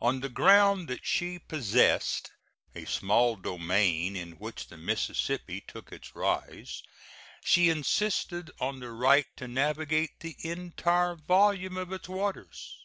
On 0.00 0.20
the 0.20 0.30
ground 0.30 0.88
that 0.88 1.04
she 1.04 1.38
possessed 1.38 2.30
a 2.74 2.86
small 2.86 3.36
domain 3.36 4.16
in 4.16 4.38
which 4.38 4.68
the 4.68 4.78
Mississippi 4.78 5.60
took 5.60 5.92
its 5.92 6.14
rise, 6.14 6.82
she 7.44 7.68
insisted 7.68 8.50
on 8.60 8.80
the 8.80 8.90
right 8.92 9.26
to 9.36 9.46
navigate 9.46 10.20
the 10.20 10.36
entire 10.42 11.16
volume 11.16 11.76
of 11.76 11.92
its 11.92 12.08
waters. 12.08 12.78